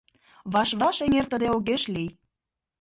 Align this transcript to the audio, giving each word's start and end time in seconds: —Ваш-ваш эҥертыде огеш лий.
—Ваш-ваш 0.53 0.97
эҥертыде 1.05 1.47
огеш 1.57 1.83
лий. 1.93 2.11